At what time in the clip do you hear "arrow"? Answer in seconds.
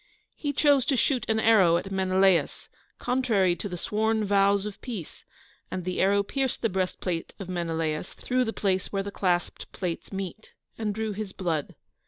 1.39-1.77, 6.01-6.23